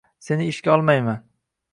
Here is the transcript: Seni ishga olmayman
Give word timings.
Seni 0.27 0.47
ishga 0.53 0.73
olmayman 0.75 1.21